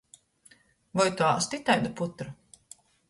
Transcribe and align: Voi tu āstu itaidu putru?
Voi 1.01 1.05
tu 1.19 1.25
āstu 1.27 1.59
itaidu 1.59 1.93
putru? 2.01 2.31